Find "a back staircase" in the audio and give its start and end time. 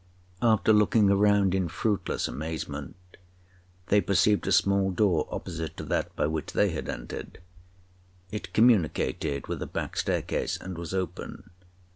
9.61-10.57